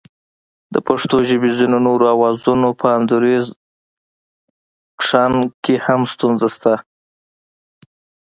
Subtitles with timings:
[0.73, 3.45] د پښتو ژبې ځینو نورو آوازونو په انځوریز
[4.99, 6.73] کښنګ کې هم ستونزه شته